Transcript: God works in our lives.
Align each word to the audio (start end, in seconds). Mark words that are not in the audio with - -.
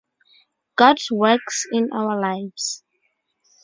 God 0.77 0.97
works 1.11 1.67
in 1.71 1.89
our 1.93 2.19
lives. 2.19 2.83